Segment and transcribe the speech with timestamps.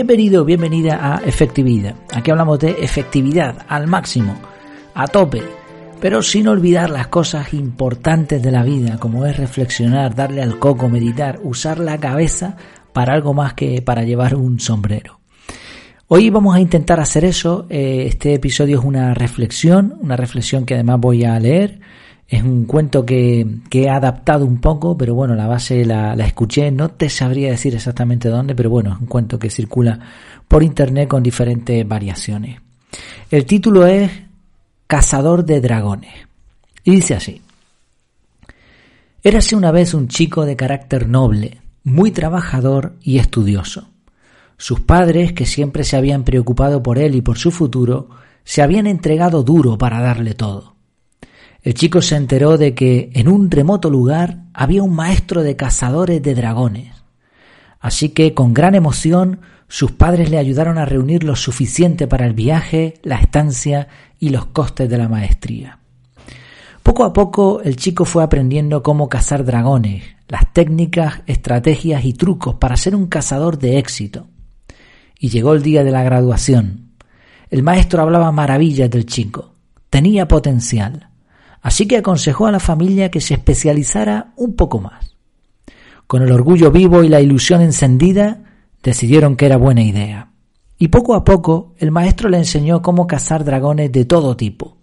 [0.00, 1.94] Bienvenido, bienvenida a Efectividad.
[2.14, 4.34] Aquí hablamos de efectividad al máximo,
[4.94, 5.42] a tope,
[6.00, 10.88] pero sin olvidar las cosas importantes de la vida, como es reflexionar, darle al coco,
[10.88, 12.56] meditar, usar la cabeza
[12.94, 15.20] para algo más que para llevar un sombrero.
[16.08, 17.66] Hoy vamos a intentar hacer eso.
[17.68, 21.78] Eh, este episodio es una reflexión, una reflexión que además voy a leer
[22.30, 26.70] es un cuento que, he adaptado un poco, pero bueno, la base la, la, escuché,
[26.70, 29.98] no te sabría decir exactamente dónde, pero bueno, es un cuento que circula
[30.46, 32.60] por internet con diferentes variaciones.
[33.32, 34.12] El título es
[34.86, 36.14] Cazador de Dragones.
[36.84, 37.42] Y dice así.
[39.24, 43.88] Érase una vez un chico de carácter noble, muy trabajador y estudioso.
[44.56, 48.08] Sus padres, que siempre se habían preocupado por él y por su futuro,
[48.44, 50.79] se habían entregado duro para darle todo.
[51.62, 56.22] El chico se enteró de que en un remoto lugar había un maestro de cazadores
[56.22, 56.94] de dragones.
[57.80, 62.32] Así que con gran emoción sus padres le ayudaron a reunir lo suficiente para el
[62.32, 63.88] viaje, la estancia
[64.18, 65.78] y los costes de la maestría.
[66.82, 72.54] Poco a poco el chico fue aprendiendo cómo cazar dragones, las técnicas, estrategias y trucos
[72.54, 74.28] para ser un cazador de éxito.
[75.18, 76.92] Y llegó el día de la graduación.
[77.50, 79.54] El maestro hablaba maravillas del chico.
[79.90, 81.09] Tenía potencial
[81.62, 85.16] así que aconsejó a la familia que se especializara un poco más.
[86.06, 88.42] Con el orgullo vivo y la ilusión encendida,
[88.82, 90.32] decidieron que era buena idea.
[90.78, 94.78] Y poco a poco el maestro le enseñó cómo cazar dragones de todo tipo,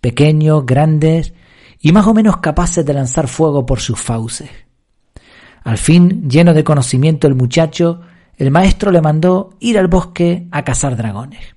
[0.00, 1.34] pequeños, grandes
[1.80, 4.50] y más o menos capaces de lanzar fuego por sus fauces.
[5.62, 8.00] Al fin, lleno de conocimiento el muchacho,
[8.36, 11.54] el maestro le mandó ir al bosque a cazar dragones.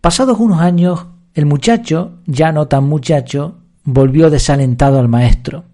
[0.00, 5.64] Pasados unos años, el muchacho, ya no tan muchacho, volvió desalentado al maestro.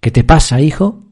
[0.00, 1.02] ¿Qué te pasa, hijo?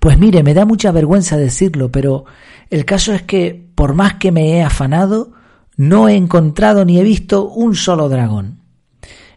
[0.00, 2.24] Pues mire, me da mucha vergüenza decirlo, pero
[2.70, 5.32] el caso es que, por más que me he afanado,
[5.76, 8.58] no he encontrado ni he visto un solo dragón.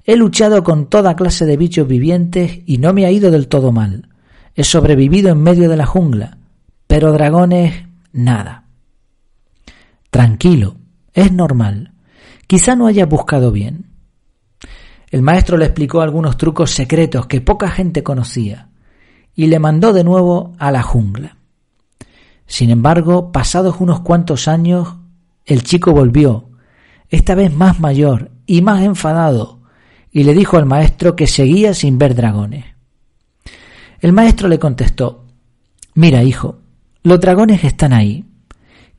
[0.04, 3.72] He luchado con toda clase de bichos vivientes y no me ha ido del todo
[3.72, 4.10] mal.
[4.56, 6.38] He sobrevivido en medio de la jungla,
[6.88, 8.66] pero dragones nada.
[10.10, 10.76] Tranquilo,
[11.14, 11.91] es normal.
[12.52, 13.86] Quizá no haya buscado bien.
[15.10, 18.68] El maestro le explicó algunos trucos secretos que poca gente conocía
[19.34, 21.38] y le mandó de nuevo a la jungla.
[22.48, 24.98] Sin embargo, pasados unos cuantos años,
[25.46, 26.50] el chico volvió,
[27.08, 29.62] esta vez más mayor y más enfadado,
[30.12, 32.66] y le dijo al maestro que seguía sin ver dragones.
[34.02, 35.24] El maestro le contestó
[35.94, 36.58] Mira, hijo,
[37.02, 38.26] los dragones están ahí.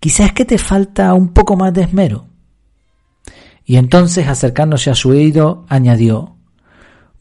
[0.01, 2.32] Quizás que te falta un poco más de esmero.
[3.65, 6.37] Y entonces, acercándose a su oído, añadió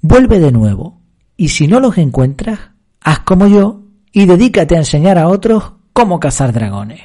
[0.02, 1.00] Vuelve de nuevo,
[1.38, 2.60] y si no los encuentras,
[3.02, 7.02] haz como yo y dedícate a enseñar a otros cómo cazar dragones.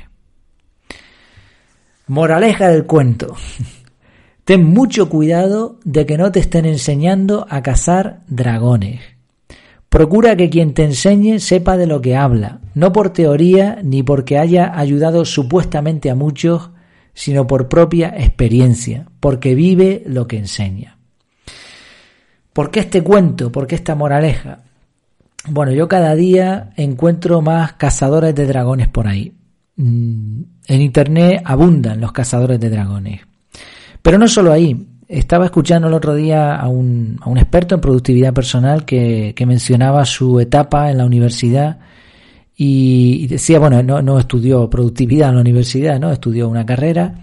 [2.06, 3.34] Moraleja del cuento.
[4.44, 9.00] Ten mucho cuidado de que no te estén enseñando a cazar dragones.
[9.88, 14.38] Procura que quien te enseñe sepa de lo que habla, no por teoría ni porque
[14.38, 16.70] haya ayudado supuestamente a muchos,
[17.16, 20.98] sino por propia experiencia, porque vive lo que enseña.
[22.52, 23.50] ¿Por qué este cuento?
[23.50, 24.60] ¿Por qué esta moraleja?
[25.48, 29.32] Bueno, yo cada día encuentro más cazadores de dragones por ahí.
[29.76, 33.22] Mm, en Internet abundan los cazadores de dragones.
[34.02, 34.86] Pero no solo ahí.
[35.08, 39.46] Estaba escuchando el otro día a un, a un experto en productividad personal que, que
[39.46, 41.78] mencionaba su etapa en la universidad
[42.56, 46.10] y decía, bueno, no, no estudió productividad en la universidad, ¿no?
[46.10, 47.20] Estudió una carrera,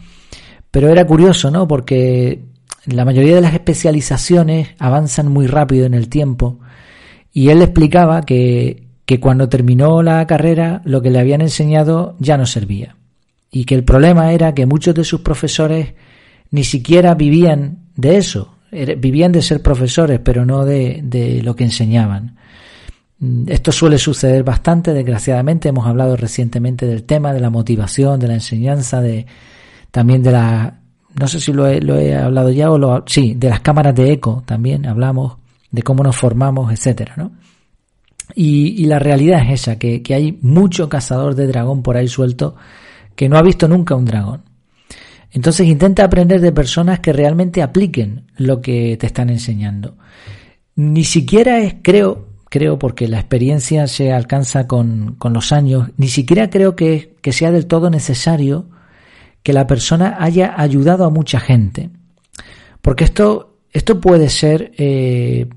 [0.69, 1.67] pero era curioso, ¿no?
[1.67, 2.43] Porque
[2.85, 6.59] la mayoría de las especializaciones avanzan muy rápido en el tiempo
[7.31, 12.37] y él explicaba que, que cuando terminó la carrera lo que le habían enseñado ya
[12.37, 12.95] no servía
[13.51, 15.93] y que el problema era que muchos de sus profesores
[16.51, 21.63] ni siquiera vivían de eso, vivían de ser profesores, pero no de, de lo que
[21.63, 22.35] enseñaban.
[23.23, 25.69] Mm, esto suele suceder bastante, desgraciadamente.
[25.69, 29.25] Hemos hablado recientemente del tema de la motivación, de la enseñanza, de
[29.91, 30.81] también de la,
[31.15, 34.43] no sé si lo he, hablado ya o lo, sí, de las cámaras de eco
[34.45, 35.37] también hablamos
[35.71, 37.31] de cómo nos formamos, etcétera, ¿no?
[38.35, 42.55] Y, la realidad es esa, que, que hay mucho cazador de dragón por ahí suelto
[43.15, 44.41] que no ha visto nunca un dragón.
[45.31, 49.97] Entonces intenta aprender de personas que realmente apliquen lo que te están enseñando.
[50.75, 56.07] Ni siquiera es, creo, creo, porque la experiencia se alcanza con, con los años, ni
[56.07, 58.69] siquiera creo que, que, sea del todo necesario
[59.41, 61.89] que la persona haya ayudado a mucha gente.
[62.79, 65.47] Porque esto, esto puede ser, eh,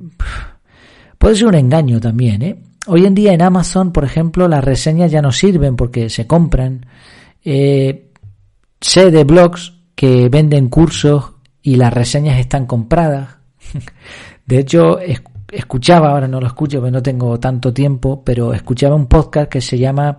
[1.19, 2.63] puede ser un engaño también, ¿eh?
[2.87, 6.87] Hoy en día en Amazon, por ejemplo, las reseñas ya no sirven porque se compran
[7.45, 8.11] Eh,
[8.81, 13.37] sé de blogs que venden cursos y las reseñas están compradas.
[14.47, 14.99] De hecho,
[15.51, 19.61] escuchaba, ahora no lo escucho porque no tengo tanto tiempo, pero escuchaba un podcast que
[19.61, 20.19] se llama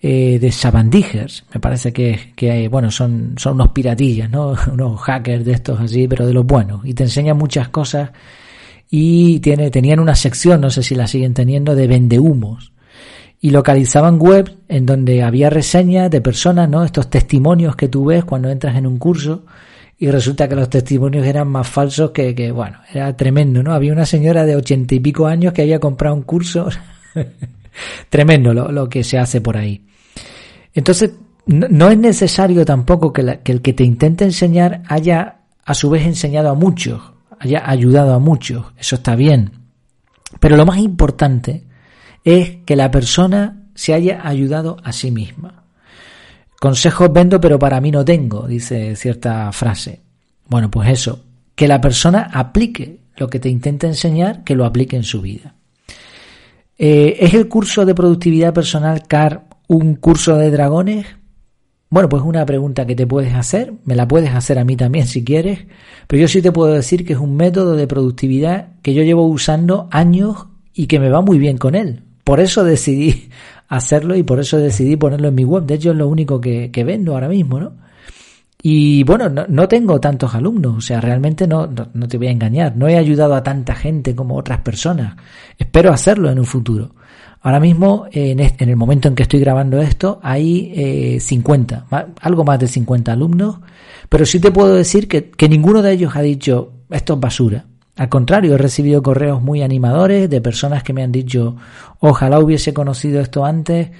[0.00, 4.54] eh, de Sabandijers, me parece que, que hay, bueno, son, son unos piratillas, ¿no?
[4.72, 8.10] unos hackers de estos así, pero de los buenos, y te enseñan muchas cosas
[8.90, 12.72] y tiene, tenían una sección, no sé si la siguen teniendo, de vendehumos
[13.40, 16.84] y localizaban web en donde había reseñas de personas, ¿no?
[16.84, 19.44] Estos testimonios que tú ves cuando entras en un curso
[19.98, 23.72] y resulta que los testimonios eran más falsos que, que bueno, era tremendo, ¿no?
[23.72, 26.68] Había una señora de ochenta y pico años que había comprado un curso,
[28.08, 29.84] tremendo lo, lo, que se hace por ahí.
[30.74, 31.12] Entonces,
[31.46, 36.04] no, es necesario tampoco que, que el que te intente enseñar haya a su vez
[36.04, 37.00] enseñado a muchos,
[37.38, 39.52] haya ayudado a muchos, eso está bien.
[40.40, 41.64] Pero lo más importante
[42.24, 45.61] es que la persona se haya ayudado a sí misma.
[46.62, 50.00] Consejos vendo, pero para mí no tengo, dice cierta frase.
[50.46, 51.24] Bueno, pues eso,
[51.56, 55.56] que la persona aplique lo que te intenta enseñar, que lo aplique en su vida.
[56.78, 61.04] Eh, ¿Es el curso de productividad personal CAR un curso de dragones?
[61.90, 65.08] Bueno, pues una pregunta que te puedes hacer, me la puedes hacer a mí también
[65.08, 65.66] si quieres,
[66.06, 69.26] pero yo sí te puedo decir que es un método de productividad que yo llevo
[69.26, 72.04] usando años y que me va muy bien con él.
[72.24, 73.28] Por eso decidí
[73.68, 75.64] hacerlo y por eso decidí ponerlo en mi web.
[75.64, 77.72] De hecho, es lo único que, vendo ahora mismo, ¿no?
[78.64, 82.76] Y bueno, no, tengo tantos alumnos, o sea, realmente no, no, te voy a engañar,
[82.76, 85.16] no he ayudado a tanta gente como otras personas.
[85.58, 86.94] Espero hacerlo en un futuro.
[87.40, 91.86] Ahora mismo, en, en el momento en que estoy grabando esto, hay eh, 50,
[92.20, 93.56] algo más de 50 alumnos,
[94.08, 97.64] pero sí te puedo decir que ninguno de ellos ha dicho, esto es basura.
[97.96, 101.56] Al contrario, he recibido correos muy animadores de personas que me han dicho,
[102.00, 103.90] ojalá hubiese conocido esto antes,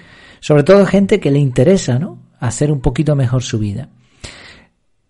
[0.41, 2.19] sobre todo gente que le interesa, ¿no?
[2.41, 3.89] Hacer un poquito mejor su vida.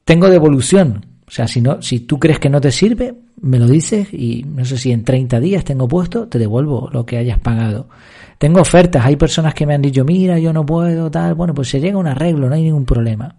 [0.04, 3.66] Tengo devolución, o sea, si no, si tú crees que no te sirve, me lo
[3.66, 7.38] dices y no sé si en 30 días tengo puesto, te devuelvo lo que hayas
[7.38, 7.88] pagado.
[8.36, 11.68] Tengo ofertas, hay personas que me han dicho, mira, yo no puedo, tal, bueno, pues
[11.68, 13.36] se llega a un arreglo, no hay ningún problema.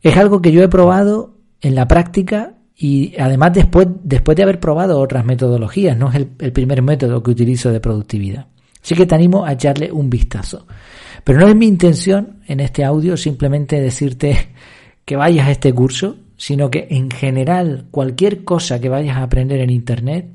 [0.00, 2.54] Es algo que yo he probado en la práctica
[2.84, 7.22] y además después, después de haber probado otras metodologías, no es el, el primer método
[7.22, 8.46] que utilizo de productividad.
[8.82, 10.66] Así que te animo a echarle un vistazo.
[11.22, 14.48] Pero no es mi intención en este audio simplemente decirte
[15.04, 19.60] que vayas a este curso, sino que en general cualquier cosa que vayas a aprender
[19.60, 20.32] en Internet,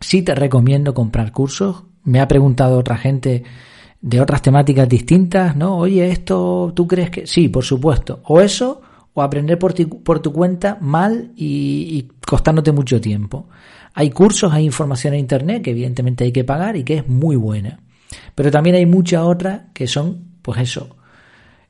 [0.00, 3.44] sí te recomiendo comprar cursos me ha preguntado otra gente
[4.00, 5.76] de otras temáticas distintas, ¿no?
[5.76, 7.26] Oye, esto, ¿tú crees que...?
[7.26, 8.20] Sí, por supuesto.
[8.24, 8.80] O eso,
[9.14, 13.48] o aprender por, por tu cuenta mal y, y, costándote mucho tiempo.
[13.94, 17.36] Hay cursos, hay información en Internet que evidentemente hay que pagar y que es muy
[17.36, 17.80] buena.
[18.34, 20.96] Pero también hay muchas otras que son, pues eso,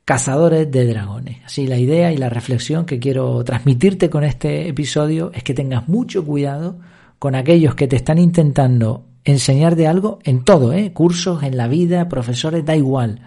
[0.05, 1.37] cazadores de dragones.
[1.45, 5.87] Así la idea y la reflexión que quiero transmitirte con este episodio es que tengas
[5.87, 6.79] mucho cuidado
[7.19, 10.93] con aquellos que te están intentando enseñar de algo en todo, ¿eh?
[10.93, 13.21] cursos, en la vida, profesores, da igual.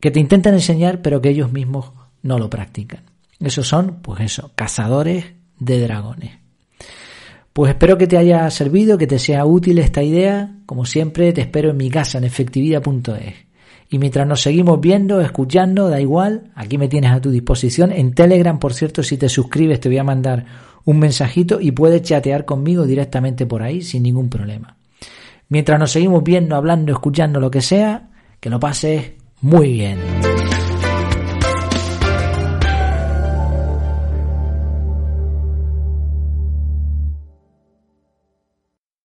[0.00, 1.92] Que te intentan enseñar pero que ellos mismos
[2.24, 3.02] no lo practican.
[3.38, 5.26] Esos son, pues eso, cazadores
[5.60, 6.32] de dragones.
[7.52, 10.56] Pues espero que te haya servido, que te sea útil esta idea.
[10.66, 13.34] Como siempre, te espero en mi casa en efectividad.es.
[13.90, 17.92] Y mientras nos seguimos viendo, escuchando, da igual, aquí me tienes a tu disposición.
[17.92, 20.46] En Telegram, por cierto, si te suscribes te voy a mandar
[20.84, 24.76] un mensajito y puedes chatear conmigo directamente por ahí sin ningún problema.
[25.48, 29.98] Mientras nos seguimos viendo, hablando, escuchando lo que sea, que lo pases muy bien.